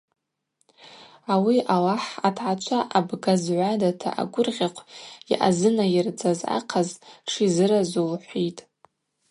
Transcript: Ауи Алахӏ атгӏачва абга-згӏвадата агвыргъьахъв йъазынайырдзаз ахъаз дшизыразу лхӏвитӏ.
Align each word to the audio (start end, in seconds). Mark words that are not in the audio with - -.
Ауи 1.33 1.57
Алахӏ 1.75 2.09
атгӏачва 2.27 2.79
абга-згӏвадата 2.97 4.09
агвыргъьахъв 4.21 4.87
йъазынайырдзаз 5.29 6.39
ахъаз 6.57 6.89
дшизыразу 7.25 8.05
лхӏвитӏ. 8.13 8.63